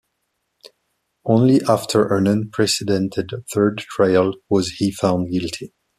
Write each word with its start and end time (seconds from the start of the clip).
Only 1.25 1.61
after 1.61 2.11
an 2.15 2.25
unprecedented 2.25 3.29
third 3.53 3.77
trial 3.77 4.33
was 4.49 4.69
he 4.79 4.89
found 4.89 5.29
guilty. 5.29 5.75